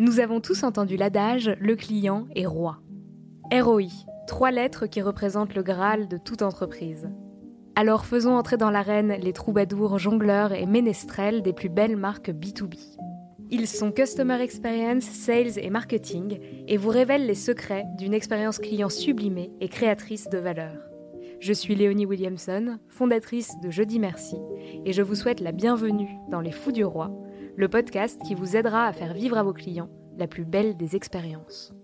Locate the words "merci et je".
23.98-25.02